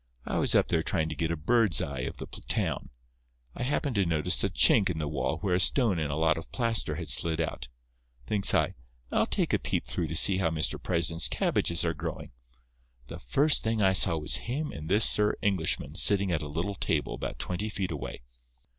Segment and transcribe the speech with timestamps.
[0.25, 2.89] I was up there trying to get a bird's eye of the town.
[3.53, 6.37] I happened to notice a chink in the wall where a stone and a lot
[6.39, 7.67] of plaster had slid out.
[8.25, 8.73] Thinks I,
[9.11, 10.81] I'll take a peep through to see how Mr.
[10.81, 12.31] President's cabbages are growing.
[13.09, 16.73] The first thing I saw was him and this Sir Englishman sitting at a little
[16.73, 18.23] table about twenty feet away.